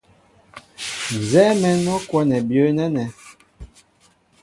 [1.17, 3.05] Nzɛ́ɛ́ mɛ̌n mɔ́ kwɔ́nɛ byə̌ nɛ́nɛ́.